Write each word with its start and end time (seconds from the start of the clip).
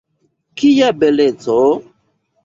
Kia 0.61 0.87
beleco! 1.03 1.59